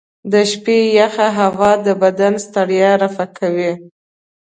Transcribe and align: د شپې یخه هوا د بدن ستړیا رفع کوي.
د 0.31 0.33
شپې 0.51 0.77
یخه 0.99 1.27
هوا 1.39 1.71
د 1.85 1.87
بدن 2.01 2.33
ستړیا 2.45 2.91
رفع 3.01 3.27
کوي. 3.37 3.71